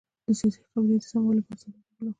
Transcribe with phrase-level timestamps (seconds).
[0.25, 2.09] د سیاسي قبلې د سمولو لپاره ضرورت وبولو.